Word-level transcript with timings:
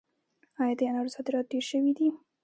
آیا 0.61 0.73
د 0.77 0.81
انارو 0.89 1.13
صادرات 1.15 1.45
ډیر 1.53 1.63
شوي 1.71 1.91
دي؟ 1.97 2.07